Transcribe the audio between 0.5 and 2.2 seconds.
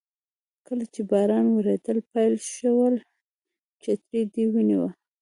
کله چې باران وریدل